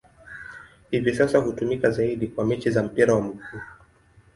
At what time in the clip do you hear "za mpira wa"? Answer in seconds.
2.71-3.21